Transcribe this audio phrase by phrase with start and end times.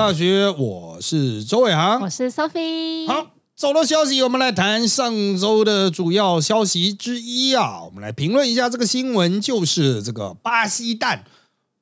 [0.00, 3.06] 大学，我是周伟航，我是 Sophie。
[3.06, 11.26] 好，走了消息，我们来谈上周的主要消息之一啊，我们来评论一下这个新闻，就是这个巴西蛋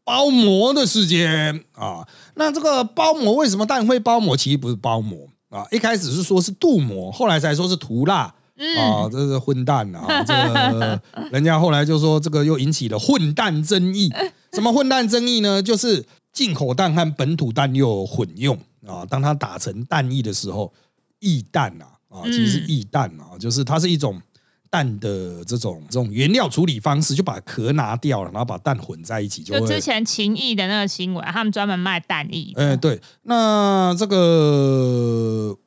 [0.05, 2.09] 包膜的事件啊。
[2.35, 4.37] 那这个包膜为什么蛋会包膜？
[4.37, 8.35] 其实不是包膜啊，一开始是说是镀膜，后来才说是涂蜡。
[8.77, 10.25] 啊，这是混蛋啊！
[10.25, 11.01] 这个
[11.31, 14.13] 人家后来就说，这个又引起了混蛋争议。
[14.53, 15.63] 什么混蛋争议呢？
[15.63, 16.05] 就是
[16.39, 18.57] 进口蛋和本土蛋又混用
[18.87, 19.05] 啊。
[19.05, 20.73] 当它打成蛋液的时候，
[21.19, 24.23] 液蛋啊啊，其实是液蛋啊，就是它是一种
[24.71, 32.53] 蛋的这种这种原料处理方式，就把壳拿掉了，然后把蛋混在一起，就之前秦毅的那个新闻，他们专门卖蛋液。
[32.55, 35.59] 哎，对，那这个。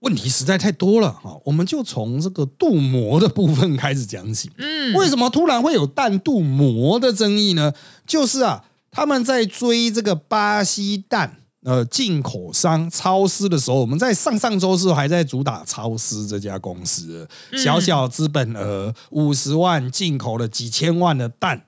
[0.00, 4.48] 问题实在太多了哈，我们就从这个镀膜的部分开始讲起。
[4.56, 7.72] 嗯，为什么突然会有蛋镀膜的争议呢？
[8.06, 21.64] 就是啊，他们在追这个巴西蛋呃进口商超市的时候，我们在上上周是还在主打超市这家公司，小小资本额五十万进口了几千万的蛋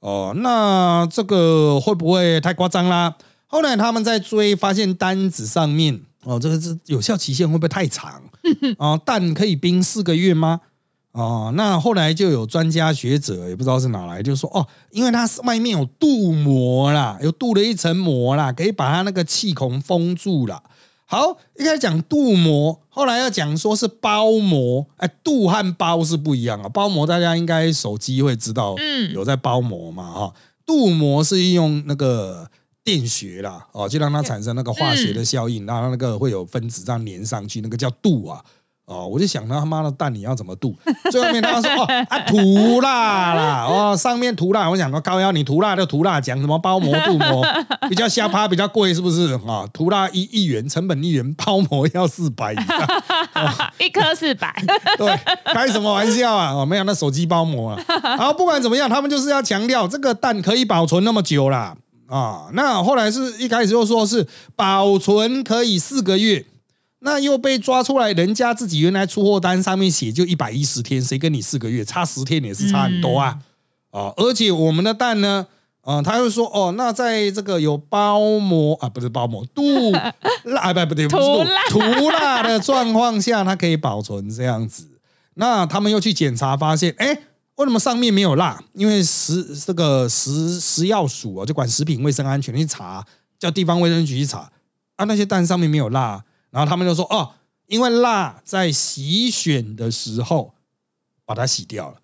[0.00, 3.16] 哦，那这个会不会太夸张啦？
[3.46, 6.02] 后来他们在追，发现单子上面。
[6.24, 8.22] 哦，这个是有效期限会不会太长
[8.76, 8.98] 啊？
[9.06, 10.60] 蛋可以冰四个月吗？
[11.18, 20.62] 哦，那后来就有专家学者也不知道是哪来，就说哦，因为它外面有镀膜啦，有镀了一层膜啦，可以把它那个气孔封住了。
[21.06, 24.86] 好，一开始讲镀膜，后来要讲说是包膜。
[24.98, 26.68] 哎，镀和包是不一样啊。
[26.68, 30.12] 包膜大家应该手机会知道，嗯，有在包膜嘛？
[30.12, 32.48] 哈，镀膜是用那个。
[32.84, 38.42] 电学啦，哦，就让它产生那个化学的效应，让它那个会有分子这样粘上去，那个叫镀啊，
[38.88, 40.74] 哦，我就想到他妈的蛋你要怎么镀？
[41.10, 47.46] 最后面他说哦啊涂蜡啦，哦上面涂蜡，我想说高腰你涂蜡就涂蜡，讲什么包膜镀膜
[47.90, 49.68] 比较下趴比较贵是不是啊？
[49.74, 52.88] 涂蜡一一元成本一元，包膜要四百以上，
[53.78, 54.54] 一颗四百，
[54.96, 55.20] 对，
[55.52, 56.54] 开什么玩笑啊？
[56.56, 61.76] 哦，没想到手机包膜啊，然后不管怎么样，他们就是要强调这个蛋可以保存那么久啦。
[62.08, 66.46] 啊，那后来是一开始又说是保存可以四个月，
[67.00, 73.38] 那又被抓出来，人家自己原来出货单上面写就一百一十天，谁跟你四个月差十天也是差很多啊！
[73.90, 75.46] 啊，而且我们的蛋呢，
[75.82, 79.92] 啊，他又说哦，那在这个有包膜啊，不是包膜镀
[80.44, 84.88] 蜡，不不对，涂蜡涂蜡的状况下，它可以保存这样子。
[85.34, 87.18] 那他们又去检查，发现哎。
[87.58, 88.62] 为什么上面没有蜡？
[88.74, 93.04] 因为食这个食食药署啊，就管食品卫生安全去查，
[93.36, 94.48] 叫地方卫生局去查
[94.94, 97.30] 啊，那些蛋上面没有蜡，然后他们就说哦，
[97.66, 100.54] 因为蜡在洗选的时候
[101.24, 101.96] 把它洗掉了。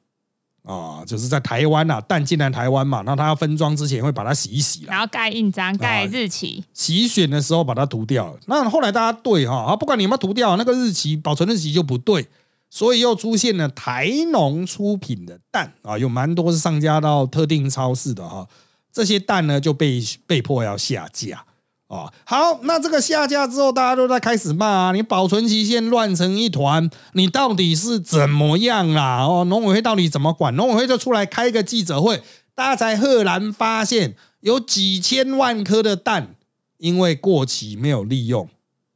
[0.65, 8.41] 啊，就是在台湾呐，蛋进来台湾嘛，那他要分装之前会把它洗一洗然后盖印章、盖日期，洗选的时候把它涂掉了。
[8.47, 12.27] 那后来大家对哈啊，不管你有没有涂掉，那个日期保存日期就不对。
[12.71, 18.49] 所以又出现了台农出品的蛋啊，有蛮多是上架到特定超市的哈，
[18.91, 21.45] 这些蛋呢就被被迫要下架
[21.89, 22.13] 啊。
[22.25, 29.25] 好，那这个下架之后，大家都在开始骂啊，你保存期限乱成一团，你到底是怎么样啦？
[29.25, 30.55] 哦，农委会到底怎么管？
[30.55, 32.23] 农委会就出来开个记者会，
[32.55, 36.35] 大家才赫然发现有几千万颗的蛋
[36.79, 38.49] 因为过期没有利用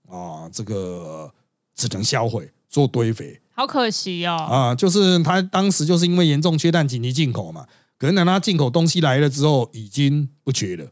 [0.09, 1.33] 啊，这个
[1.75, 3.41] 只能销毁做堆肥。
[3.55, 4.37] 好可惜哦！
[4.49, 7.67] 啊，就是他当时就是因为严重缺蛋，紧急进口嘛。
[7.99, 10.87] 可能等他进口东西来了之后，已经不缺了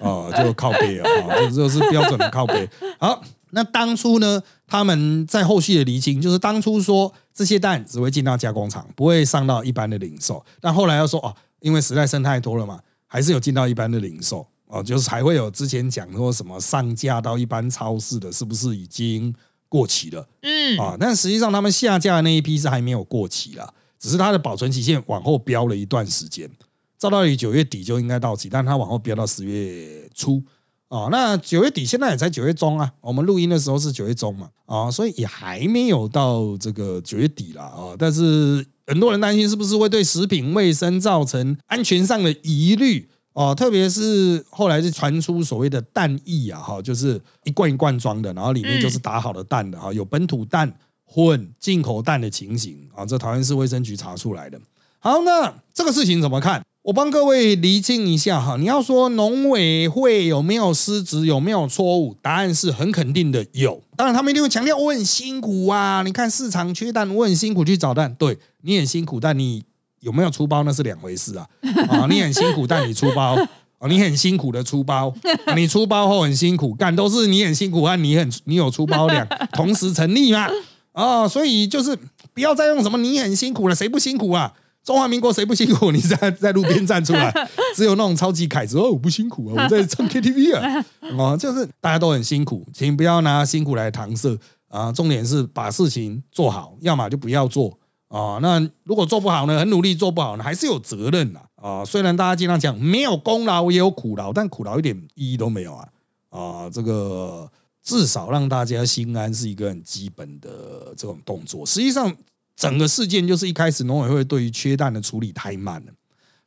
[0.00, 1.04] 啊， 就靠背啊，
[1.48, 2.68] 这就是标准的靠背。
[2.98, 10.44] 好，那当初呢，他们在后续的厘清，就是当初说这些蛋只会进到加工厂，不会上到一般的零售。
[10.60, 19.34] 但后来又说哦，因为实在剩太多了嘛，还是有进到一般的零售哦，就是还会有之前讲说什么上架到一般超市的，是不是已经？
[19.70, 26.50] 过期了，嗯啊，但实际上他们下架的那一批是还没有过期啦，只是它的保存期限往后标了一段时间，
[27.00, 30.42] 照道理九月底就应该到期，但它往后标到十月初
[30.88, 31.08] 啊。
[31.10, 37.96] 那九月底现在也才九月中啊，我们录音的时候是九月中嘛啊，所以也还没有到这个九月底了啊。
[37.98, 43.08] 但是很多人担心是不是会对食品卫生造成安全上的疑虑。
[43.32, 50.70] 哦，特别是后来是传出所谓的蛋液啊，哈，就是一罐一罐装的，然后里面就是打好的蛋的哈，有本土蛋
[51.04, 54.60] 混进口蛋的情形啊，这桃园市卫生局查出来的。
[54.98, 56.60] 好，那这个事情怎么看？
[56.90, 58.56] 我帮各位厘清一下哈。
[58.58, 62.16] 你要说农委会有没有失职，有没有错误？
[62.20, 63.80] 答案是很肯定的，有。
[63.96, 69.64] 当然他们一定会强调我很辛苦啊，你看市场缺蛋，我很辛苦去找蛋，对你很辛苦，但你。
[70.00, 71.46] 有没有出包那是两回事啊！
[71.90, 73.34] 啊，你很辛苦，但你出包
[73.78, 75.14] 啊，你很辛苦的出包，
[75.54, 80.48] 你出包后很辛苦，干都是你很辛苦和你很你有出包两同时成立嘛？
[80.92, 81.94] 啊，所以就是
[82.32, 84.54] 不要再用什么你很辛苦了，谁不辛苦啊？
[84.90, 85.92] 中华民国谁不辛苦？
[85.92, 87.32] 你在在路边站出来，
[87.76, 90.84] 只有那种超级凯子哦，我不辛苦啊，我在唱 KTV 啊，
[91.16, 94.90] 哦，就是大家都很辛苦，请不要拿辛苦来搪塞啊。
[94.90, 97.78] 重点是把事情做好，要么就不要做
[98.08, 98.40] 啊。
[98.42, 101.84] 那如果做不好呢，很努力做不好呢，还是有责任的啊。
[101.84, 105.88] 虽然大家经常讲没有功劳也有苦劳，但苦劳一点意义都没有啊
[106.30, 106.68] 啊。
[106.68, 107.48] 这个
[107.80, 110.48] 至少让大家心安是一个很基本的
[110.96, 111.64] 这种动作。
[111.64, 112.12] 实际上。
[112.60, 115.92] 整个事件就是一开始农委会对于缺蛋的处理太慢了，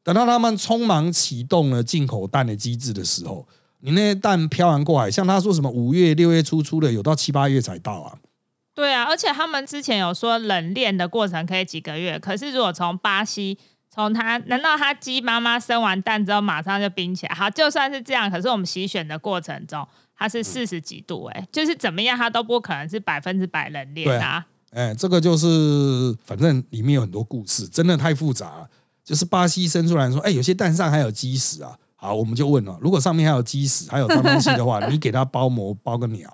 [0.03, 3.47] 等到他们匆忙启动了进口蛋的机制的时候，
[3.79, 8.19] 你那些蛋漂洋过海，像他说什么五月六月初出的，有到七八月才到啊。
[8.75, 13.57] 对啊，而且他们之前有说冷链的过程可以几个月，可是如果从巴西，
[13.89, 17.33] 从他难道他鸡妈妈生完蛋之后马上就冰起来？
[17.33, 19.83] 好，就算是这样，可是我们洗选的过程中，
[20.15, 24.45] 它是四十几度，哎，就是怎么样，它都不可能是百分之百冷链啊。
[24.73, 28.67] 哎，这个就是反正里面有很多故事，真的太复杂了。
[29.05, 31.77] 就是巴西生出来说，哎，有些蛋上还有鸡屎啊。
[31.95, 36.29] 好，我们就问了，如果上面还有鸡屎，还有脏东西的话， 你给它包膜包个鸟。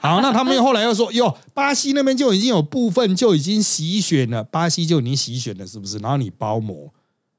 [0.00, 5.98] 好，那他们又后来又说，哟，巴西那边就已经有部分就已经洗选了，巴西就已经洗选了，是不是？
[5.98, 6.92] 然后你包膜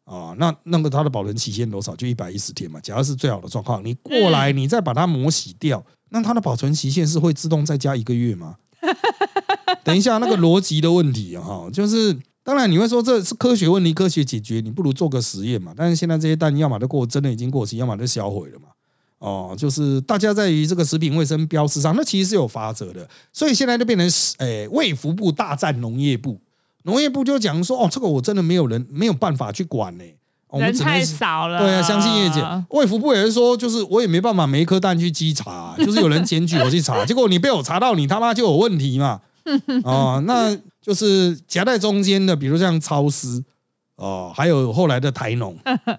[0.03, 1.95] 啊，那那个它的保存期限多少？
[1.95, 2.77] 就一百一十天嘛。
[2.81, 8.57] 假如是最好的状况，你过来你再把它膜洗掉，那它的保存期限是会自动再加一个月吗？
[9.83, 15.74] 等一下，那个逻辑的问题哈，就是当然你会说这是科学问题，科学解决，你不如做个实验嘛。
[15.75, 18.68] 但是现在这些蛋要么都过，真的已经过期，要么都销毁了嘛。
[19.19, 23.07] 哦，就是大家在于这个食品卫生标识上，那其实是有法则的。
[23.31, 24.09] 所以现在就变成
[24.39, 26.41] 诶，卫福部大战农业部，
[26.83, 30.03] 农业部就讲说，哦，这个我真的没有人没有办法去管呢。
[30.51, 32.39] 人太少了，对啊，相信业界，
[32.69, 39.21] 卫福部也是说，就是我也没办法每一颗蛋去稽查，就是有人检举我去查，结果你被我查到，你他妈就有问题嘛。
[39.83, 43.43] 哦，那就是夹在中间的，比如像超市
[43.95, 45.57] 哦，还有后来的台农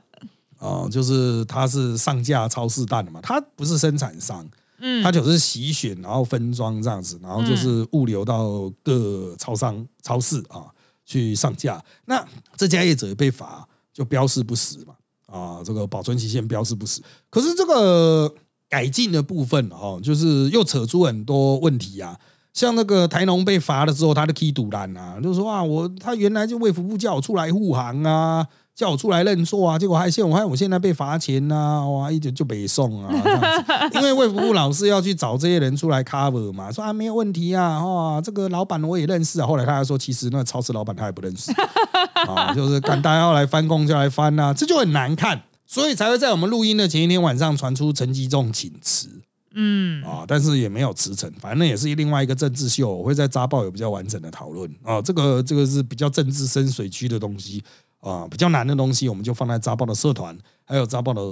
[0.59, 4.47] 哦，就是他是上架超市蛋的嘛，他不是生产商，
[4.79, 10.65] 嗯，他就是洗选然后分装这样子，然后就是物流到各超商超市啊
[11.05, 12.27] 去上架，那
[12.57, 14.95] 这家业者被罚就标示不实嘛，
[15.27, 18.35] 啊，这个保存期限标示不实，可是这个
[18.71, 22.19] 改进的部分哦，就是又扯出很多问题啊。
[22.55, 28.47] 像那个台农被罚了之后，他的 K 堵拦啊，就说啊，我他原来就卫福部叫我出来护航啊，
[28.77, 33.13] 叫我出来认错啊，结果还现我看我现在被罚钱呐，哇，一直就北送啊，
[33.95, 41.53] 因为卫福部老是要去找这些人出来 cover 嘛，说啊没有问题啊，哇，这个老板我也认识啊，后来他还说其实那超市老板他也不认识。
[42.29, 49.23] 啊， 就是干大家要来翻供就来翻呐，这就很难看，所以才会在我们录音的前一天晚上传出陈吉仲请辞。
[49.55, 52.93] 嗯啊，但是也没有辞呈，反正也是另外一个政治秀。
[52.93, 57.63] 我会在扎报有比较完整的讨论啊，这个这个是比较政治深水区的东西
[58.01, 61.23] 啊，比较难的东西，我们就放在扎报的社团，还有扎报的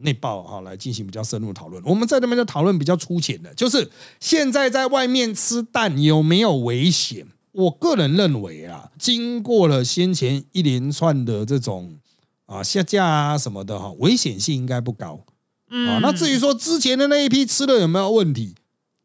[0.00, 1.82] 内报哈来进行比较深入讨论。
[1.84, 3.90] 我们在那边的讨论比较粗浅的，就是
[4.20, 7.26] 现在在外面吃蛋有没有危险？
[7.52, 11.96] 我个人认为啊，经过了先前一连串的这种
[12.46, 15.20] 啊下架啊什么的哈，危险性应该不高。
[15.88, 18.54] 啊，那至于说之前的那一批吃的有没有问题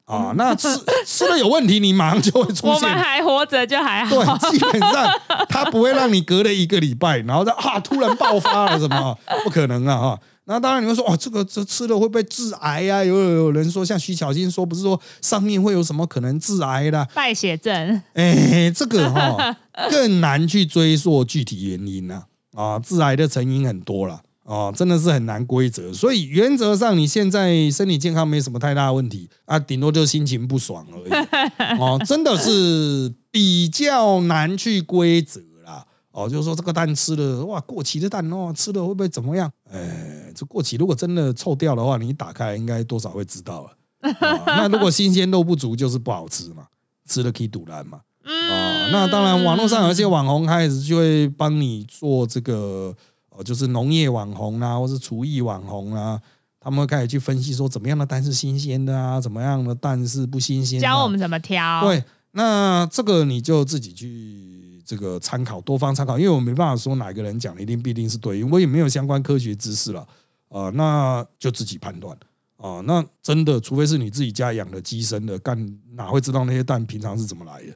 [0.05, 0.33] 啊？
[0.35, 0.67] 那吃
[1.05, 2.73] 吃了有问题，你马上就会出现。
[2.73, 4.15] 我们还活着就还好。
[4.37, 9.17] 对，基本上它不会让你隔了一个礼拜，然后再啊突然爆发了什么？
[9.43, 9.97] 不可能啊！
[9.97, 13.03] 哈，那当然你会说，哦，这个这吃了会不会致癌啊？
[13.03, 18.01] 有有有人说，像徐巧芯说，不是说上面会有什么可能致癌的败血症？
[18.13, 19.55] 哎，这个 哈
[19.89, 22.23] 更难去追溯具体原因呢。
[22.53, 24.21] 啊，致癌的成因很多了。
[24.51, 31.11] 哦，真的是很难规则，所以原则上你现在身体健康没什么太大问题啊，顶多就心情不爽而已。
[31.79, 35.85] 哦，真的是比较难去规则啦。
[36.11, 39.49] 哦，就是说这个蛋吃了，哇，过期的蛋哦，吃了会不会怎么样？
[39.71, 43.69] 哎，这过期如果真的臭掉的话，你打开应该多少会知道了。
[44.47, 46.65] 那如果新鲜度不足，就是不好吃嘛，
[47.07, 48.01] 吃了可以堵烂嘛。
[48.25, 52.93] 啊，那当然网络上有一些网红开始就会帮你做这个。
[53.41, 56.21] 哦，就是农业网红啊，或是厨艺网红啊，
[56.59, 61.81] 他们会开始去分析说，怎么样的蛋是新鲜的啊，怎么样的蛋是不新鲜，教我们怎么挑。
[61.81, 70.07] 对，那这个你就自己去这个参考，多方参考，因为我没办法说哪个人讲的一定必定是对，因为我也没有相关科学知识了
[70.49, 72.15] 啊，那就自己判断
[72.57, 72.79] 啊。
[72.85, 75.57] 那真的，除非是你自己家养的鸡生的，干
[75.95, 77.75] 哪会知道那些蛋平常是怎么来的？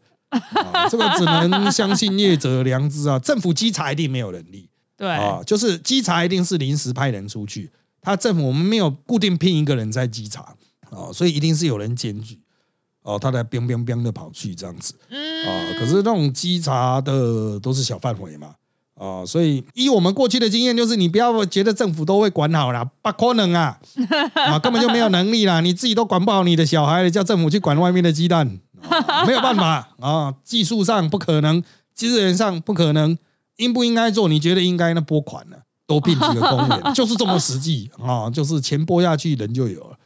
[0.62, 4.70] 啊，这个只能相信业者良知啊，政府稽查一定没有能力。
[4.98, 7.72] 对啊，就是稽查一定是临时派人出去
[8.02, 10.56] 他政府我们没有固定聘一个人在稽查
[10.92, 12.40] 哦，所以一定是有人检举
[13.02, 15.50] 哦，他才乒乒乒的跑去这样子啊。
[15.80, 18.56] 可是那种稽查的都是小范围嘛
[18.96, 23.78] 啊，所以依我们过去的经验，就是你不要觉得政府都会管好了，不可能啊
[24.36, 28.60] 啊，根本就没有能力啦，你自己都管不好你的小孩，叫政府去管外面的鸡蛋，
[29.28, 31.62] 没有办法啊，技术上不可能，
[31.94, 33.18] 资源上不可能，
[33.58, 34.28] 应不应该做？
[34.28, 35.58] 你觉得应该那拨款呢？
[35.88, 38.28] 多聘几个工人， 就是这么实际啊！
[38.30, 39.98] 就是钱拨下去，人就有了。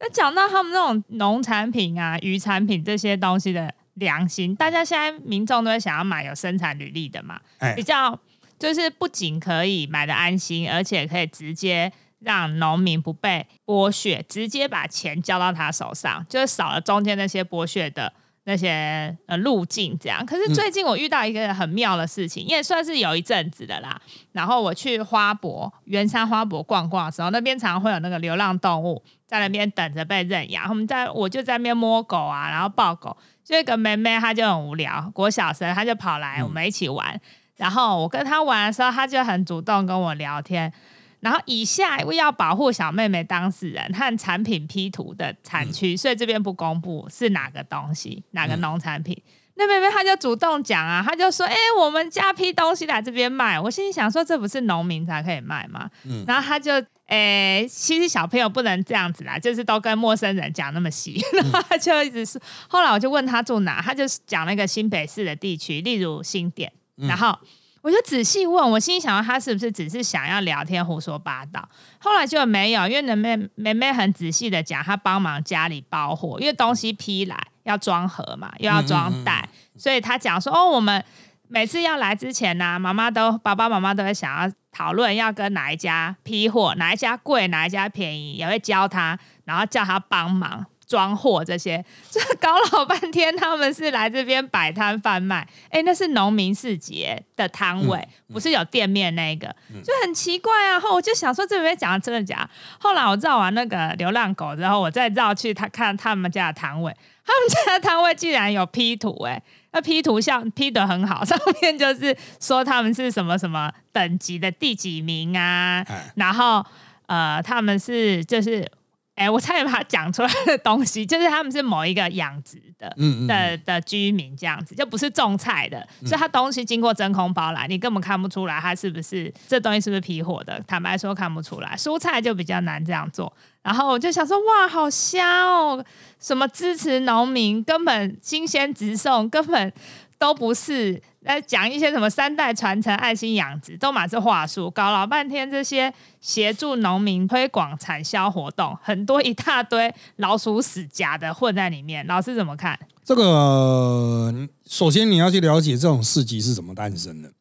[0.00, 7.38] 那讲到他们那种农产品啊、渔产品这些东西的良心，大家现在民众都会想要买有生产履历的嘛？
[7.74, 8.18] 比较
[8.58, 18.12] 就是不仅可以买的安心，而且可以直接让农民不被剥削，直接把钱交到他手上，就是少了中间那些剥削的。
[18.48, 24.00] 那些呃路径这样，可是最近我遇到一个很妙的事情，也算是有一阵子的啦。
[24.30, 30.68] 然后我去花博圆山花博逛逛的时候，那边常常会有那个流浪动物在那边等着被认养。
[30.68, 33.16] 我们在我就在那边摸狗啊，然后抱狗。
[33.44, 37.20] 就一个妹妹，她就很无聊，国小生，她就跑来我们一起玩。
[37.56, 40.72] 然后我跟她玩的时候，她就很主动跟我聊天。
[41.20, 49.20] 然后以下为要保护小妹妹当事人和产品 P 图的产区，所以这边不公布是哪个东西，哪个农产品。
[49.58, 55.90] 那妹妹她就主动讲啊，她就说：“哎，我们家批东西来这边卖。”我心里想说：“这不是农民才可以卖吗？”
[56.28, 56.72] 然后她就
[57.08, 61.18] ：“哎，其实小朋友不能这样子啦，就是都跟陌生人讲那么细。
[61.32, 62.38] ”然后她就一直说。
[62.68, 67.36] 后来我就问她住哪，她就讲那个新北市的地区，例如新店，然后。
[67.86, 71.68] 我就仔细问，我心里想到他是不是只是想要聊天胡说八道？
[72.00, 81.04] 后来就没有，因为妹妹妹妹很仔细的讲，她帮忙家里包货，因为东西批来要装盒嘛，又要装袋，所以她讲说：“哦，我们
[81.46, 95.46] 每次要来之前呢，妈妈都爸爸妈妈都会想要讨论要跟哪一家批货，哪一家贵，哪一家便宜，也会教他，然后叫他帮忙。”装货这些， 这搞老半天，他们是来这边摆摊贩卖。
[95.68, 99.48] 哎，那是农民市集的摊位，不是有店面那个，
[99.82, 100.78] 就很奇怪啊。
[100.78, 102.48] 后我就想说，这边讲的真的假？
[102.78, 116.64] 后来我绕完那个流浪狗之后，我再绕去他看他们家的摊位，他们家的摊位竟然有 P 图，哎，那 P 图像 P 的很好， 上面就是说他们是什么什么等级的第几名啊，然后
[117.06, 118.70] 呃，他们是就是。
[119.16, 122.94] 哎，我差点把它讲出来的东西，就是他们是某一个养殖的
[123.26, 130.62] 的的居民这样子，就不是种菜的，所以它东西经过真空包来，你根本看不出来它是不是这东西是不是皮货的。
[130.66, 133.32] 坦白说看不出来，蔬菜就比较难这样做。
[133.62, 135.84] 然后我就想说，哇，好香哦！
[136.20, 139.72] 什么支持农民，根本新鲜直送，根本
[140.18, 141.02] 都不是。
[141.26, 152.06] 在讲一些什么三代传承、爱心养殖，都满是话术，搞老半天这些协助农民推广产销活动，很多一大堆老鼠屎假的混在里面。
[152.06, 152.78] 老师怎么看？
[153.04, 154.32] 这个
[154.64, 157.32] 首先你要去了解这种市集是怎么诞生的。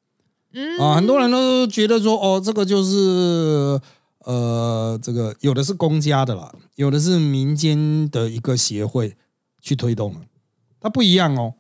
[0.54, 3.80] 嗯啊，很多人都觉得说，哦，这个就是
[4.20, 9.16] 呃，这个有的是公家的啦，有的是民间的一个协会
[9.62, 10.22] 去推动的，
[10.80, 11.54] 它不一样哦。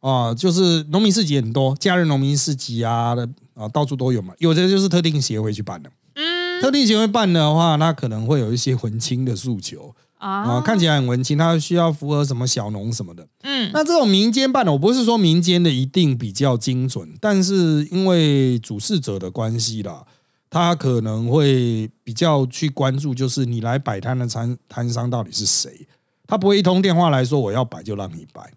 [0.00, 4.32] 啊，就是农民市集很多，假日农民市集啊的啊，到处都有嘛。
[4.38, 13.70] 有的就是特定协会去办的，嗯，特定协会办的话，那可能会有一些文青的诉求啊，看起来很文青，它需要符合什么小农什么的，嗯。
[13.72, 20.04] 那这种民间办的，我不是说民间的一定比较精准，但是因为主事者的关系啦，
[20.48, 25.86] 他可能会比较去关注，就是你来摆摊的摊摊商到底是谁，
[26.26, 28.48] 他不会一通电话来说我要摆就让你摆。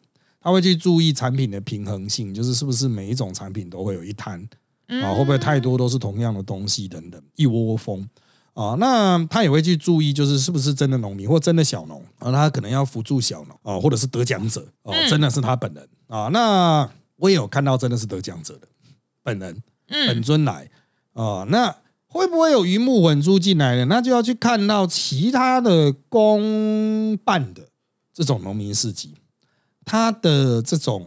[0.42, 4.42] 他会去注意产品的平衡性，就是是不是每一种产品都会有一摊
[4.88, 5.14] 啊？
[5.14, 8.06] 会不会太多都是同样的东西等等，一窝蜂
[8.54, 8.76] 啊？
[8.80, 12.32] 那他也会去注意，就是是不是真的农民或真的小农啊？
[12.32, 16.28] 他可能要辅助小农啊，或者是得奖者哦，真的是他本人啊？
[16.34, 18.68] 那我也有看到真的是得奖者的
[19.22, 19.62] 本人
[20.08, 20.68] 本尊来
[21.14, 21.46] 啊？
[21.50, 21.76] 那
[22.08, 23.86] 会不会有鱼目混珠进来的？
[23.86, 27.70] 那就要去看到其他的公办的
[28.12, 29.14] 这种农民市集。
[29.92, 31.06] 他的这种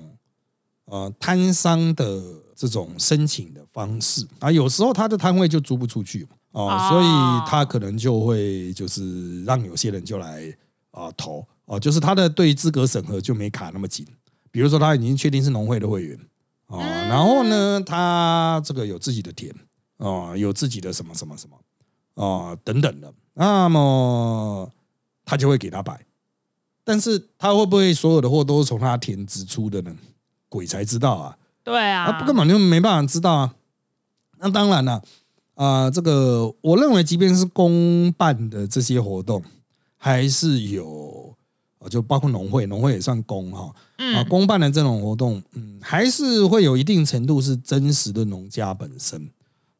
[0.84, 2.22] 呃摊商的
[2.54, 7.06] 这种申请的方式啊，有时候他的摊位就租不出去嘛，所以
[7.48, 10.54] 他可能就会就是让有些人就来
[10.90, 14.06] 啊投哦，就是他的对资格审核就没卡那么紧。
[14.50, 16.18] 比如说他已经确定是农会的会员
[16.66, 19.50] 啊，然后呢，他这个有自己的田
[19.96, 24.70] 啊，有自己的什么什么什么啊等等的，那么
[25.24, 26.03] 他就会给他摆。
[26.84, 29.96] 但是他会不会所有的货都是从他田子出的呢？
[30.48, 31.36] 鬼才知道啊！
[31.64, 33.54] 对啊，他根本就没办法知道啊。
[34.38, 35.02] 那当然了，
[35.54, 39.42] 啊，这个我认为，即便是公办的这些活动，
[39.96, 41.34] 还是有
[41.88, 49.30] 就包括农会，农会也算公哈，啊，公办的这种活动，嗯，还是会有一定程度是真实的农家本身，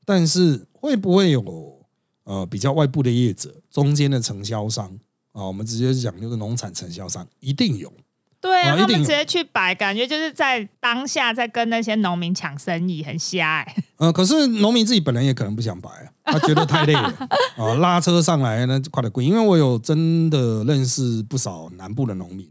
[0.05, 1.79] 但是会不会有
[2.25, 4.99] 呃比较外部的业者，中间的承销商
[5.35, 5.45] 啊？
[5.45, 7.93] 我们直接讲就是农产承销商，一定有。
[8.41, 13.77] 对啊，他们直接去摆，感觉就是在当下在跟那些农民抢生意，很瞎哎。
[13.97, 19.25] 呃，可是农民自己本人也可能不想摆啊，他觉得太累了啊，拉车上来那快点贵。
[19.25, 22.47] 因为我有真的认识不少南部的农民，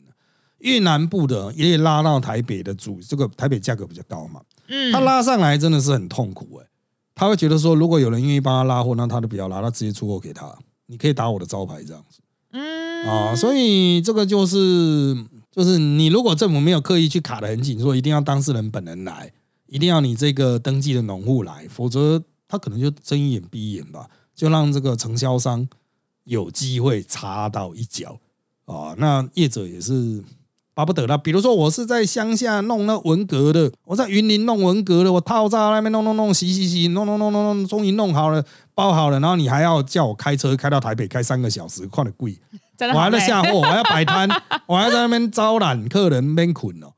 [0.59, 6.65] 越南部的也拉到台北的主，这个台北价格比较高嘛，嗯，他拉上来真的是很痛苦哎，
[7.13, 10.51] 他会觉得说，如果有人愿意帮他拉货，那他就不要拉，他直接出货给他，
[10.87, 12.19] 你可以打我的招牌这样子，
[12.53, 15.25] 嗯啊，所以这个就是。
[15.55, 19.31] 就是你如果政府没有刻意去卡的很紧，说一定要当事人本人来，
[19.67, 25.69] 一定要你这个登记的农户来，否则他可能就睁一眼闭一眼吧，就让这个承销商
[26.24, 28.19] 有机会插到一脚
[28.65, 28.95] 啊。
[28.98, 30.24] 那业者也是
[30.73, 31.17] 巴不得了。
[31.17, 42.37] 比如说我是在乡下弄那文革的，我在云林弄文革的，我套在那边弄弄弄洗洗洗，弄弄弄弄弄，终于弄好了，包好了，然后你还要叫我开车开到台北开三个小时，快点贵。
[42.93, 44.27] 我还在下货，我要摆摊，
[44.65, 46.91] 我还在那边招揽客人，边捆哦。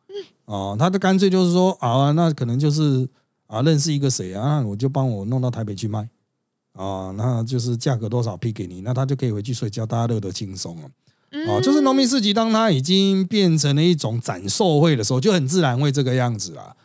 [0.46, 3.08] 哦，他就干脆就是说啊，那可能就是
[3.48, 6.08] 啊，认识一个谁啊，我就帮我弄到台北去卖
[6.74, 10.88] 啊，那就是价格多少批给你，那他就可以回去睡觉，大家乐得轻松了。
[11.48, 16.76] 哦，就是农民市集，当它已经变成了一种展售会的时候，就很自然会这个样子啦。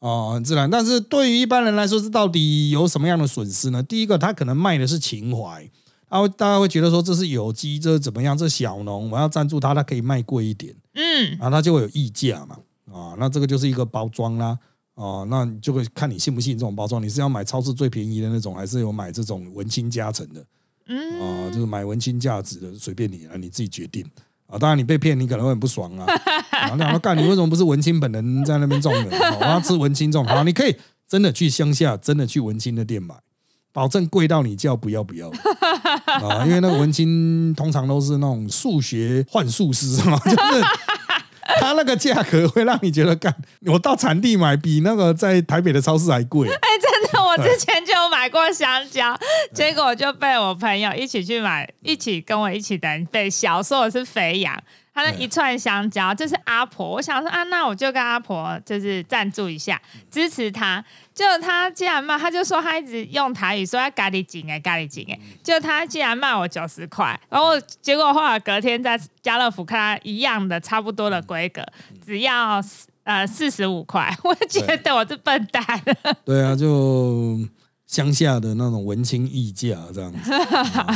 [0.00, 0.68] 哦，很自然。
[0.70, 3.82] 但是对于一般人来说，是到底有什么样的损失呢？
[3.82, 5.70] 第一个，他可能卖的是情怀。
[6.08, 8.36] 啊，大家会觉得说这是有机，这是怎么样？
[8.36, 12.58] 这小农，我要赞助他，他可以卖贵一点，嗯，啊，他就会有溢价嘛，
[12.92, 14.58] 啊，那这个就是一个包装啦，
[14.96, 20.44] 哦，那你就会看你信不信这种包装，你是要买超市最便宜的那种，还是有买这种文青加成的，
[20.86, 24.04] 嗯，啊，就是买文青价值的，随便你啊，你自己决定
[24.46, 24.58] 啊。
[24.58, 26.06] 当然你被骗，你可能会很不爽啊，
[26.50, 29.16] 啊，那干你为什么不是文青本人在那边种的？
[29.40, 30.76] 我要吃文青种，好，你可以
[31.08, 33.14] 真的去乡下，真的去文青的店买。
[33.72, 35.30] 保证贵到你叫不要不要
[36.26, 36.44] 啊！
[36.44, 40.36] 因为那个文青通常都是那种数学幻术师嘛，就是
[41.60, 43.32] 他那个价格会让你觉得，干
[43.66, 46.48] 我到产地买比那个在台北的超市还贵。
[46.48, 49.18] 哎，真的，我之前就有买过香蕉，
[49.54, 54.62] 结果就被我朋友一起去买，一起跟我一起的人被小说我是肥羊。
[54.92, 59.80] 他那一串香蕉就是阿婆，我想说啊，那我就跟阿婆就是赞助一下，
[60.10, 60.84] 支持他。
[61.14, 65.18] 就他竟然骂，他就说他一直用台语说要咖喱井哎，咖喱井哎。
[65.42, 71.64] 就他竟然卖我九十块，然后结果后来隔天在家乐福看他一样的差不多的规格，
[72.04, 72.62] 只要
[73.04, 75.64] 呃四十五块，我觉得我是笨蛋。
[76.26, 77.38] 对啊，就
[77.90, 80.18] 乡下的那种文青溢价这样子，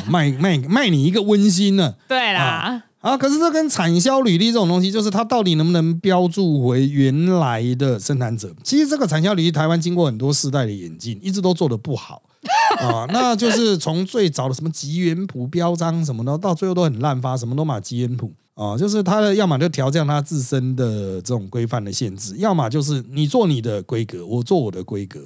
[0.09, 1.96] 卖卖卖你一个温馨呢。
[2.07, 2.85] 对啦。
[3.00, 8.54] 啊，可是这跟产销履历这种东西，就是它到底能不能标注回原来的生产者？
[8.62, 12.22] 其实这个产销履历，台湾经过很多世代的演进，一直都做的不好
[12.80, 13.04] 啊。
[13.11, 18.74] 那就是从最早的什么吉原谱标章什么的，到最后都很滥发，什么都买吉原谱啊。
[18.78, 25.20] 就是它的要么就调降它自身的这种规范的限制，要么就是你做你的规格，我做我的规格，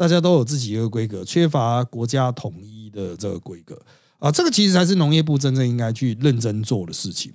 [0.00, 3.78] 大家都有自己一个规格，缺乏国家统一的这个规格。
[4.18, 7.30] 啊，这个其实才是农业部真正应该去认真做的事情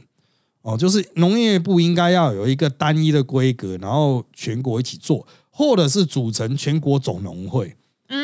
[0.64, 7.76] 哦，就是农业部应该要有一个单一的规格，然后全国一起做，或者是组成全国总农会，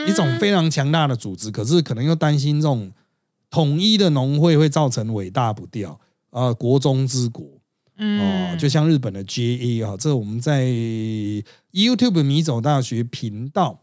[0.08, 1.52] 一种非常强大的组织。
[1.52, 2.92] 可是可能又担心这种
[3.52, 6.00] 统一的农会会造成伟大不掉
[6.32, 7.46] 啊，国中之国
[7.98, 10.66] 哦，就像日本的 JA 啊，这我们在
[11.72, 13.82] YouTube 米走大学频道。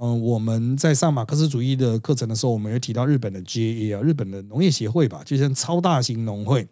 [0.00, 6.68] 嗯，我们在上马克思主义的课程的时候，我们有提到日本的 JA 啊，日本的农业协会吧，就像超大型农会，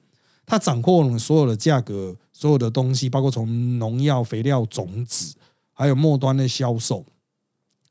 [0.47, 5.35] 它掌控所有的价格，所有的东西，包括从农药、肥料、种子，
[5.73, 7.05] 还有末端的销售，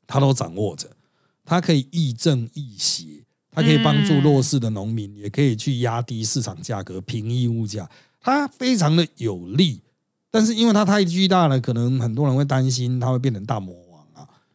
[0.06, 0.88] 它都掌握着。
[1.44, 3.22] 它可以亦正亦邪，
[3.52, 7.86] 它可以帮助弱势的农民，也可以去压低市场价格、平抑物价，
[8.20, 9.82] 它非常的有利。
[10.30, 13.76] 但是因为它太巨大了，可能很多人会担心它会变成大魔。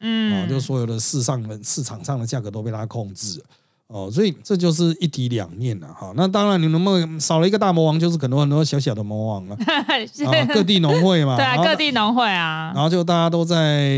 [0.02, 3.42] 嗯，啊，就所有的市上的市场上的价格都被他控制，
[3.88, 6.12] 哦，所以这就是一体两面了哈。
[6.16, 9.56] 那当然，你能不能少了一个大魔王，就是很多很多小小的魔王了。
[9.66, 13.92] 啊，各地农会嘛， 对啊，各地农会啊，然后就大家都在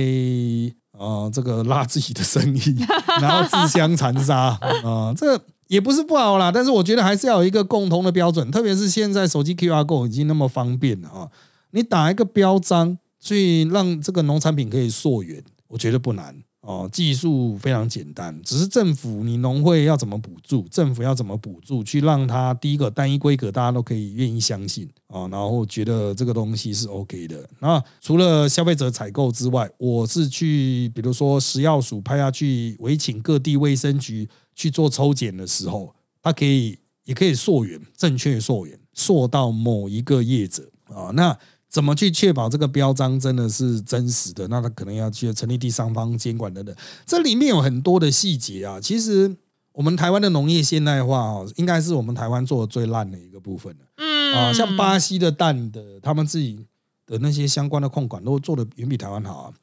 [0.98, 2.86] 啊，这个拉自己的生意，
[3.22, 6.52] 然后自相残杀啊，这也不是不好啦。
[6.52, 11.30] 但是我觉得还是要有一个共同的标准，特别是现在手机 QR Code 已经那么方便了啊，
[11.72, 15.42] 你打一个标章，去让这个农产品可以溯源。
[15.74, 27.50] 我觉得不难哦，技术非常简单，只是政府你农会要怎么补助，政府要怎么补助，去让它第一个单一规格，大家都可以愿意相信啊，然后觉得这个东西是 OK 的。
[27.60, 41.36] 那除了消费者采购之外，我是去比如说食药署派下去，委请各地卫生局去做抽检的时候，它可以也可以溯源，正确溯源，溯到某一个业者啊，那。
[41.74, 44.48] 怎么去确保这个标章真的是真实的？
[44.48, 48.80] 那他可能要去成立第三方监管等等，这里面有很多的细节啊。
[48.80, 49.36] 其实
[49.72, 53.86] 我们台湾的农业现代化哦，应该是我们台湾做的最烂的一个部分了。
[53.98, 56.64] 嗯啊，像巴西的蛋的，他们自己
[57.08, 59.54] 的那些相关的控管都做的远比台湾好啊。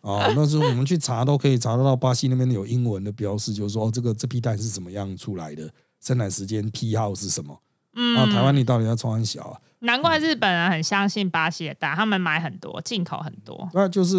[0.00, 7.60] 啊， 那时候我们去查都可以查得到巴西那边有英文的标示，就是说这个这批蛋是怎么样出来的，生产时间批号是什么。
[7.96, 9.60] 嗯，啊，台湾你到底要冲很小啊？
[9.84, 13.68] 难怪日本人很相信巴西的蛋，他们买很多，进口很多。
[13.72, 14.16] 那就是，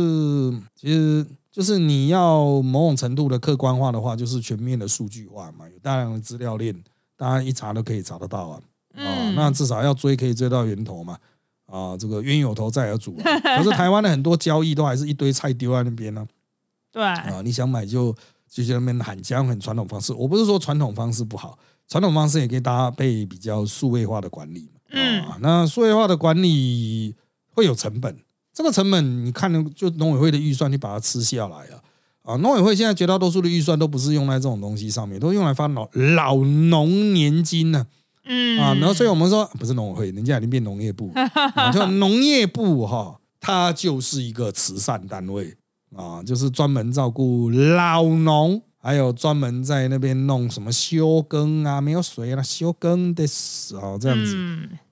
[0.75, 6.73] 其实就是你要某种程度的客观化的话，就是全面的数据化嘛，有大量的资料链，
[7.17, 8.61] 大家一查都可以查得到啊。
[8.95, 11.17] 啊，那至少要追，可以追到源头嘛。
[11.65, 13.17] 啊，这个冤有头债有主。
[13.43, 16.25] 可是台湾的很多交易都还是一堆菜丢在那边呢。
[16.91, 18.15] 对啊，你想买就
[18.47, 20.13] 就在那边喊价，很传统方式。
[20.13, 24.69] 我不是说传统方式不好，传统方式也可以搭配比较数位化的管理。
[24.95, 27.13] 嗯，那数位化的管理
[27.53, 28.17] 会有成本，
[28.53, 31.83] 这个成本你看，就农委会的预算，你把它吃下来啊。
[32.23, 37.85] 啊，农委会现在绝大多数的预算都不是用在这种东西上面，都用来发老老农年金呢。
[38.25, 41.11] 嗯，啊，然后所以我们说不是农委会，人家已经变农业部，
[41.71, 45.55] 就农业部哈，它就是一个慈善单位
[45.95, 48.61] 啊，就是专门照顾老农。
[48.85, 54.37] 还有专门在那边弄什么休耕啊，没有水了，休耕的时候这样子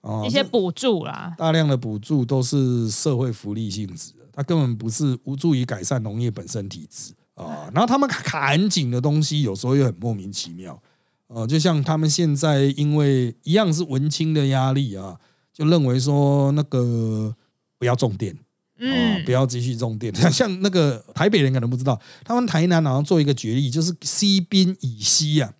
[0.02, 7.70] 哦，一些补助啦，大量的补助都是社会福利性质的，它根本不是无助于改善农业本身体质啊。
[7.72, 10.82] 然后他们砍紧的东西有时候又很莫名其妙
[11.28, 15.20] 啊，就像他们现在因为一样是文青的压力啊，
[15.54, 17.36] 就认为说那个
[17.78, 18.36] 不要种电。
[18.80, 20.14] 嗯，不要继续种电。
[20.32, 25.54] 像那个台北人可能不知道，他们台南好像做一个决议，就是西滨以西啊，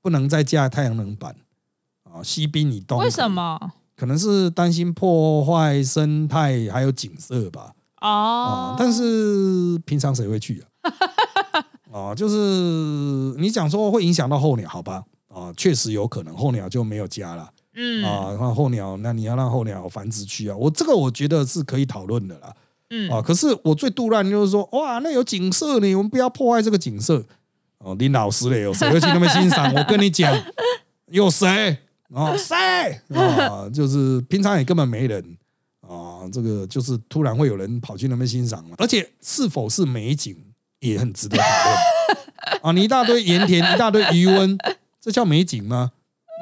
[0.00, 1.36] 不能再架太阳能板
[2.04, 2.22] 啊。
[2.22, 3.58] 西滨以东，为什么？
[3.96, 7.72] 可能是担心破坏生态还有景色吧。
[8.00, 10.90] 哦，但是平常谁会去啊？
[11.92, 12.36] 哦，就是
[13.38, 15.04] 你讲说会影响到候鸟，好吧？
[15.28, 17.48] 啊，确实有可能候鸟就没有家了。
[17.74, 22.54] 嗯啊，那候鸟，那你要让候鸟繁殖区啊，我这个我觉得是可以讨论的啦。
[22.90, 27.24] 嗯啊，可是我最杜乱就是说，哇，那有景色呢，我们不要破坏这个景色。
[27.78, 29.72] 哦，林老师嘞，有谁会去那边欣赏？
[29.74, 30.32] 我跟你讲，
[31.10, 31.78] 有谁
[32.14, 32.36] 啊？
[32.36, 32.56] 谁
[33.16, 33.68] 啊？
[33.72, 35.36] 就是平常也根本没人
[35.80, 36.28] 啊。
[36.30, 40.36] 这个就是突然会有人跑去那边欣赏而且是否是美景
[40.80, 42.72] 也很值得讨论 啊。
[42.72, 44.56] 你一大堆盐田，一大堆余温，
[45.00, 45.92] 这叫美景吗？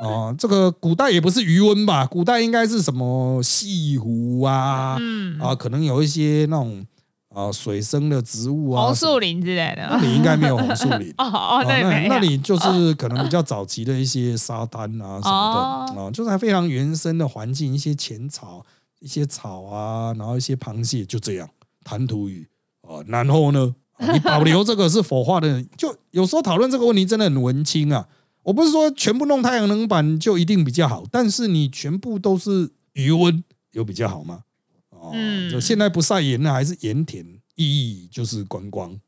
[0.01, 2.07] 哦，这个古代也不是余温吧？
[2.07, 4.97] 古代应该是什么西湖啊？
[4.99, 6.85] 嗯啊，可能有一些那种
[7.29, 9.87] 啊水生的植物啊，红树林之类的。
[9.91, 18.65] 那你应该没有红树林 哦哦，那那里就是可能比较早期的一些沙滩啊什么的啊，就是非常原生的环境，一些浅草、
[19.01, 21.49] 一些草啊，然后一些螃蟹，就这样
[21.85, 22.49] 谈吐语
[22.83, 23.05] 啊。
[23.07, 23.75] 然后呢，
[24.15, 28.07] 你保留这个是否化的，就有时候讨论这个问题真的很文青啊。
[28.43, 34.45] 我不是说全部弄太阳能板就一定比较好，但是你全部都是余温，有比较好吗？
[34.91, 35.13] 哦，
[35.51, 37.25] 就现在不晒盐了，还是盐田，
[37.55, 38.99] 意义就是观光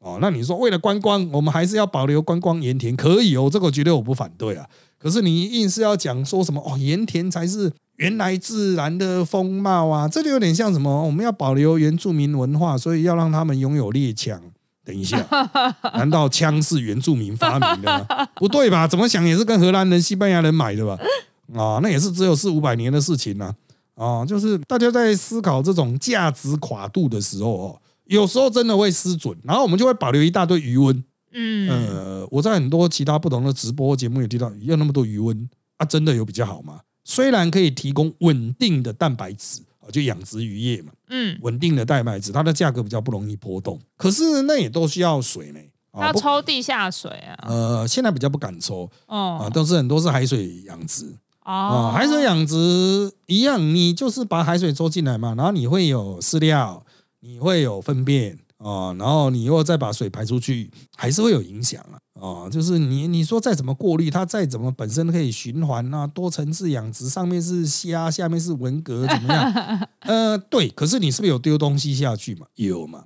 [0.00, 0.18] 哦。
[0.20, 4.68] 那你说为了观光，我们还是要保留观光盐田，可以哦，这个绝对我不反对啊。
[4.98, 14.42] 可是你硬是要讲说什么哦，盐田才是原来自然的风貌啊，这就有点像什么，我们要保留原住民文化，所以要让他们拥有猎枪。
[14.84, 15.24] 等一下，
[15.94, 18.26] 难道枪是原住民发明的吗？
[18.36, 18.88] 不对吧？
[18.88, 20.98] 怎么想也是跟荷兰人、西班牙人买的吧？
[21.54, 23.54] 啊，那也是只有四五百年的事情呢。
[23.94, 31.04] 啊，就是大家在思考这种价值跨度的时候哦，有时候真的会失准，然后我们就会保留一大堆余温。
[31.32, 36.80] 嗯，呃，我在很多其他不同的直播节目也提到，要那么多余温啊，真的有比较好吗？
[37.04, 39.60] 虽然可以提供稳定的蛋白质。
[39.90, 43.78] 就养殖渔业嘛，嗯，稳定的蛋白质，它的价格比较不容易波动。
[43.96, 45.60] 可是那也都需要水呢，
[45.94, 47.36] 要抽地下水啊。
[47.48, 51.12] 呃，现在比较不敢抽，哦，啊，都是很多是海水养殖，
[51.44, 56.84] 哦，海水养殖一样，你就是把海水抽进来嘛，然后你会有饲料，
[57.20, 58.38] 你会有粪便。
[58.62, 61.96] 啊，然后你又再把水排出去，还是会有影响啊！
[62.12, 69.88] 哦，就是你你说再怎么过滤，它再怎么本身可以循环啊，多层次养殖，上面是虾，下面是文革，怎么样？
[70.00, 72.46] 呃，对，可是你是不是有丢东西下去嘛？
[72.56, 73.04] 有嘛？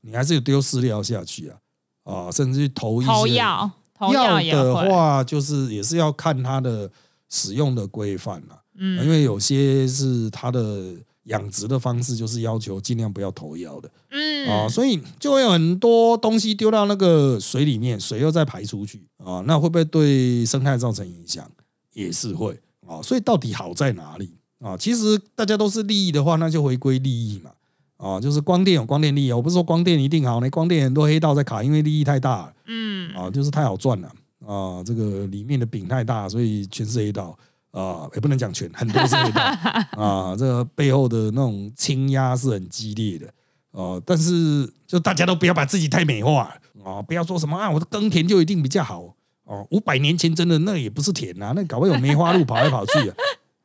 [0.00, 1.58] 你还是有丢饲料下去啊，
[2.02, 6.90] 啊，甚至投一投些药，投药，的话，就是也是要看它的
[7.28, 8.60] 使用的规范啦。
[8.80, 10.94] 嗯因为有些是它的
[11.28, 21.50] 养殖的方式，就是要求尽量不要投药的嗯啊，所以就会有很多东西丢到那个水里面，水又再排出去啊，那会不会对生态造成影响？
[21.94, 24.76] 也是会啊，所以到底好在哪里啊？
[24.76, 27.50] 其实大家都是利益的话，那就回归利益嘛。
[27.96, 32.52] 啊，就是光电有光电利益，我不是说光电一定好，那光电很多黑道在卡，因为利益太大了。
[32.66, 34.08] 嗯啊，就是太好赚了
[34.46, 37.36] 啊，这个里面的饼太大，所以全是黑道
[37.78, 39.42] 啊，也不能讲全，很多是黑道
[39.96, 43.26] 啊，这个背后的那种倾压是很激烈的
[43.70, 49.14] 啊，但是就大家都不要把自己太美化啊，不要说什么啊，我的耕田就一定比较好
[49.44, 53.16] 哦，五百年前真的那也不是田啊，那搞不好有梅花鹿跑来跑去啊，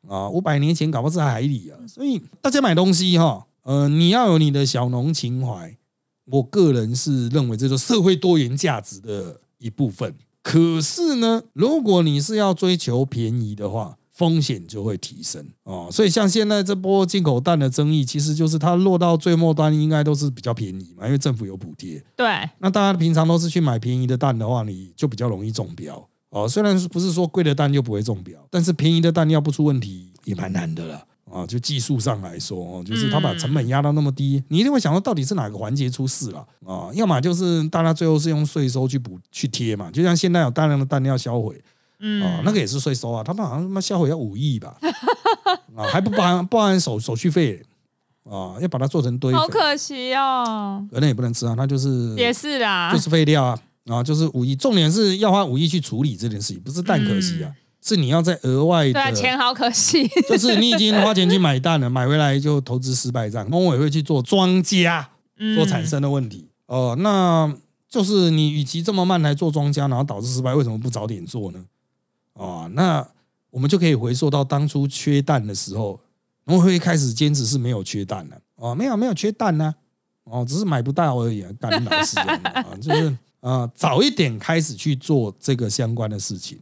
[0.08, 5.76] 啊，五百年前搞不好是在海里啊，所以大家买东西哈，呃，你要有你的小农情怀，
[6.26, 10.14] 我个人是认为这就是社会多元价值的一部分。
[10.44, 15.90] 可是呢，如果你是要追求便宜的话，风险就会提升哦。
[15.92, 22.02] 所以像现在这波进口蛋的争议，其实就是它落到最末端应该都是比较便宜嘛，因为政府有补贴。
[22.16, 22.28] 对，
[22.60, 26.48] 那大家平常都是去买便宜的蛋的话，你就比较容易中标哦。
[26.48, 31.46] 虽然不是说贵的蛋就不会中标，但是便宜的蛋要不出问题也蛮难的了啊。
[31.48, 36.92] 就技术上来说，哦，就是他把成本压到那么低，你一定会想到到底是哪个环节出事了啊？
[36.94, 41.60] 要么就是大家最后是用税收去补去贴嘛，就像现在有大量的蛋要销毁
[42.04, 42.22] 嗯。
[42.22, 44.78] 啊，那个也是税收啊，他们好像他妈销毁要五亿吧，
[45.76, 47.64] 啊， 还不包含包含手手续费
[48.30, 65.56] 啊，要把它做成堆好，可惜哦，可能也不能吃啊，那就是也是啦，就是废料啊，啊，就是五亿，重点是要花五亿去处理这件事情，不是蛋可惜啊，是你要再额外对啊，钱好可惜， 就是你已经花钱去买蛋了，买回来就投资失败账，农委会去做庄家嗯。
[65.56, 67.54] 所产生的问题，哦、那
[67.90, 71.60] 就是你与其这么慢来做庄家，然后导致失败，为什么不早点做呢？
[72.34, 73.08] 哦、那
[73.50, 76.00] 我们就可以回溯到当初缺蛋的时候，
[76.46, 79.74] 农委会开始坚持是没有缺蛋的，哦，没有没有缺蛋呢、
[80.24, 86.60] 哦，只是买不到而已啊，干老师啊，就是啊，早一点开始去做这个相关的事情，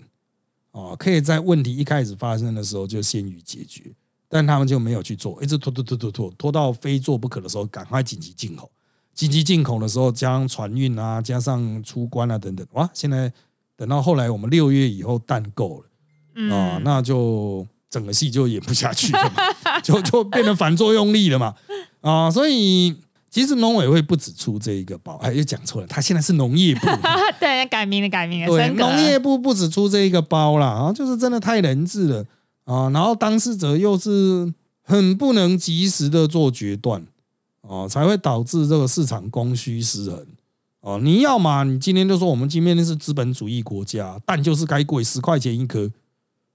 [0.72, 3.92] 哦，可以在问题一开始发生的时候就先于解决，
[4.28, 8.70] 但他们就没有去做，一直拖拖拖拖拖，拖到非做不可的时候，赶快紧急进口。
[9.14, 12.90] 紧急进口的时候，加上船运啊，加上出关啊等等，哇！
[12.94, 13.32] 现在
[13.82, 15.90] 等到后来我们六月以后蛋够了。
[16.36, 16.52] 嗯。
[16.52, 21.56] 啊、那就整个戏就演不下去了嘛， 就就变成反作用力了嘛，
[22.02, 22.96] 啊、所以
[23.32, 26.86] 其实农委会不止出这一个包，哎，又讲错了，他现在是农业部，
[27.40, 32.26] 对，改名了，改名了，对，农业部不止出这一个包啦，啊，就是真的太人治了。
[32.66, 37.04] 啊，然后当事者又是很不能及时的做决断，
[37.62, 40.26] 哦、才会导致这个市场供需失衡。
[40.82, 45.92] 哦，你要嘛，你今天就说我们今天是资本主义国家，蛋就是该贵，十块钱一颗，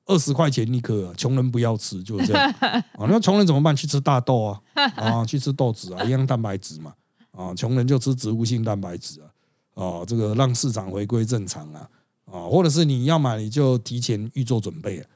[0.07, 2.51] 二十块钱一颗啊，穷人不要吃，就是这样。
[2.61, 3.75] 啊， 那穷人怎么办？
[3.75, 4.61] 去吃大豆啊，
[4.97, 6.93] 啊，去吃豆子啊，一样蛋白质嘛。
[7.31, 9.31] 啊，穷人就吃植物性蛋白质啊，
[9.75, 11.89] 啊，这个让市场回归正常啊，
[12.25, 15.07] 啊，或者是你要买你就提前预做准备啊。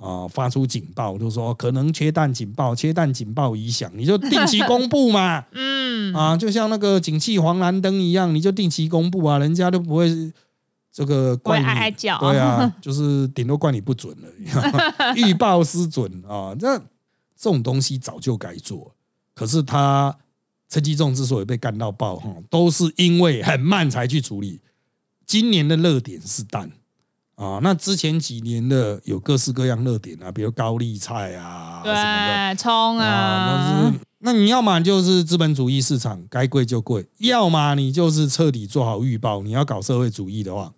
[0.00, 5.44] 啊，发出警报，就说可能缺蛋警报，缺蛋警报已响，你就定期公布嘛。
[5.52, 6.14] 嗯。
[6.14, 10.32] 啊，就像那个警气黄蓝灯一样，你就定期公布啊，人家都不会
[10.90, 14.28] 这个怪你，哀哀叫，对啊， 就是顶多怪你不准了，
[15.14, 16.78] 预报失准啊，这
[17.36, 18.94] 这种东西早就该做，
[19.34, 20.16] 可是他
[20.68, 24.60] 陈吉仲之所以被干到爆哈，都是因为很慢才去处理。
[25.26, 26.70] 今年的热点是蛋
[27.40, 31.90] 啊，那之前几年的有各式各样热点啊，比如高丽菜啊对，
[32.56, 39.40] 葱啊，啊那，是那你要么就是资本主义市场该贵就贵，要么你就是彻底做好预报。
[39.42, 40.70] 你要搞社会主义的话，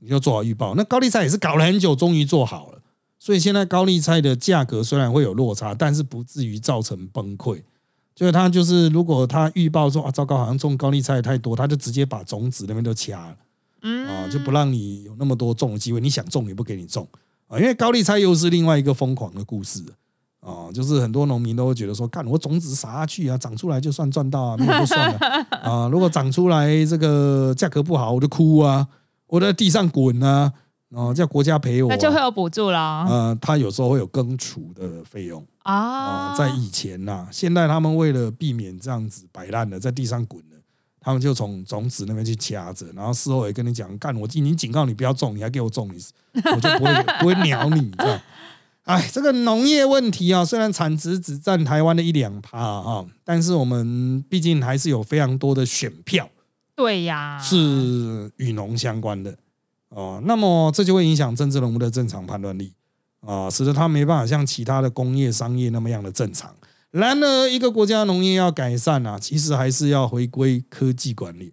[0.00, 0.74] 你就做好预报。
[0.74, 2.82] 那高丽菜也是搞了很久，终于做好了。
[3.18, 7.62] 所以现在高丽菜的价格虽然会有落差，但是不至于造成崩溃。
[8.14, 13.36] 就是他就是如果他预报说啊，糟糕，好像种高丽菜太多，他就直接把种子那边都掐了。
[13.82, 16.00] 嗯啊，就不让你有那么多种的机会。
[16.00, 17.06] 你想种也不给你种
[17.48, 19.82] 啊，因为高丽菜又是另外一个疯狂的故事
[20.40, 25.18] 啊，就是很多农民都会觉得说，干我种子撒下去啊，长出来就算赚到啊，没有就算了。
[25.62, 25.88] 啊。
[25.92, 28.88] 如果长出来这个价格不好，我就哭啊，
[29.26, 30.50] 我在地上滚啊，
[30.90, 33.04] 哦，叫国家赔我啊、那就会有补助了。
[33.08, 40.49] 呃，他有时候会有耕除的费用啊、啊，在以前呐、现在他们为了避免这样子摆烂的在地上滚的，
[41.00, 45.98] 他们就从种子那边去掐着，然后事后也跟你讲，干我已经警告你不要种，你还给我种，你
[46.44, 48.20] 我就不会不会鸟你这样
[48.84, 56.28] 哎，这个农业问题啊，虽然产值只占台湾的一两趴啊，但是我们毕竟还是有非常多的选票，
[56.74, 59.36] 对呀，是与农相关的
[59.90, 60.20] 哦。
[60.24, 62.72] 那么这就会影响政治人物的正常判断力
[63.20, 66.52] 啊，使得他没办法像其他的工业商业那么样的正常。
[66.90, 71.52] 然而，一个国家农业要改善啊，其实还是要回归科技管理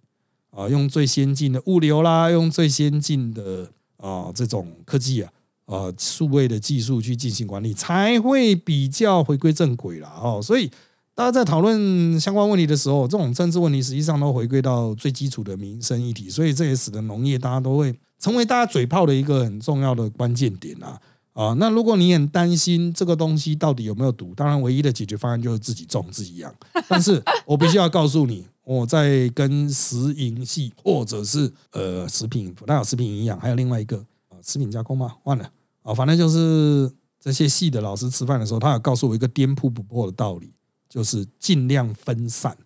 [0.50, 5.32] 啊，用最先进的物流啦，用最先进的啊这种科技啊。
[5.66, 10.40] 呃，数位的技术去进行管理，才会比较回归正轨了哦。
[10.42, 10.70] 所以
[11.14, 16.30] 大家在讨论相关问题的时候，这种政治问题实际上都回归到最基础的民生议题。
[16.30, 20.98] 所以这也使得农业大家都会成为大家嘴炮的一个很重要的关键点啊
[21.38, 21.54] 啊！
[21.56, 26.52] 那如果你很担心这个东西到底有没有毒，当然唯一的解决方案就是自己种自己养。
[26.88, 33.98] 但是我必须要告诉你，我在跟食营系或者是呃食品，不但有食品营养，还有另外一个
[34.28, 35.14] 啊食品加工吗？
[35.22, 35.48] 忘了。
[35.82, 40.52] 哦，反正就是这些系的老师吃饭的时候，他有告诉我一个颠扑不破的道理，
[40.88, 42.58] 就是尽量分散、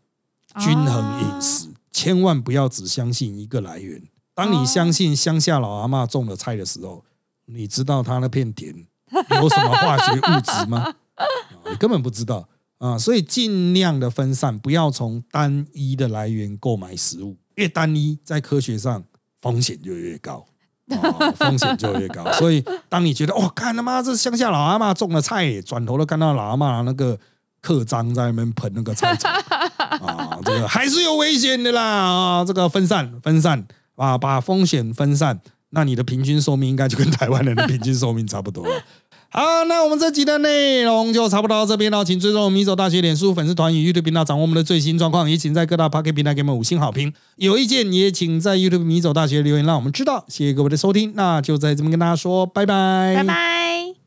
[0.59, 4.03] 均衡饮食，千万不要只相信一个来源。
[4.35, 7.05] 当你相信乡下老阿妈种的菜的时候，
[7.47, 8.75] 你知道他那片田
[9.13, 10.95] 有什么化学物质吗？
[11.71, 12.99] 你根本不知道啊！
[12.99, 19.05] 所以尽量的分散，不要从单一的来源购买食物，越单一在科学上
[19.41, 20.47] 风险就越高。
[20.89, 27.19] 哦， 风险就越高，所以当你觉得哦，看他妈这乡下老阿妈种的菜，转头都看到老阿妈那个
[27.61, 29.29] 刻章在那边喷那个菜草
[29.79, 32.45] 啊，这个还是有危险的啦啊！
[32.45, 35.41] 这个分散分散啊，把风险分散，
[35.73, 38.83] 那你的平均寿命应该就跟台湾人的平均寿命差不多了。
[39.35, 47.11] 好，那我们这集的内容就差不多到这边了，请追踪米走大学脸书粉丝团与 YouTube 频道，掌握我们的最新状况，也请在各大 Pocket 平台给我们五星好评。
[47.37, 50.27] 有意见也请在 YouTube 米走大学留言，让我们知道。
[50.29, 54.02] 谢谢各位的收听，那就在这边跟大家说拜拜，拜拜。